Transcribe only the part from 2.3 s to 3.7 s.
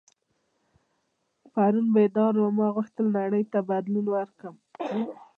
وم ما غوښتل نړۍ ته